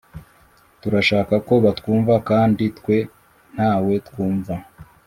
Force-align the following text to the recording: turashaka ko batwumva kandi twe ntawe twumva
turashaka 0.81 1.35
ko 1.47 1.53
batwumva 1.65 2.13
kandi 2.29 2.63
twe 2.77 2.97
ntawe 3.53 3.93
twumva 4.07 4.53